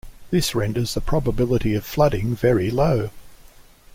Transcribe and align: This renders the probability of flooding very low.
This 0.31 0.55
renders 0.55 0.95
the 0.95 0.99
probability 1.01 1.75
of 1.75 1.85
flooding 1.85 2.35
very 2.35 2.71
low. 2.71 3.11